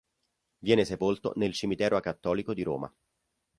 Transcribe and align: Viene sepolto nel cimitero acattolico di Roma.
Viene 0.63 0.83
sepolto 0.83 1.33
nel 1.35 1.53
cimitero 1.53 1.95
acattolico 1.95 2.55
di 2.55 2.63
Roma. 2.63 2.91